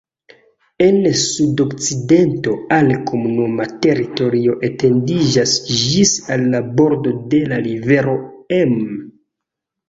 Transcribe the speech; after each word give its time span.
En 0.83 0.95
sudokcidento 1.23 2.53
al 2.77 2.89
komunuma 3.09 3.67
teritorio 3.83 4.55
etendiĝas 4.69 5.53
ĝis 5.83 6.15
al 6.37 6.47
la 6.55 6.63
bordo 6.81 7.15
de 7.35 7.43
la 7.53 7.61
rivero 7.69 8.17
Emme. 8.63 8.99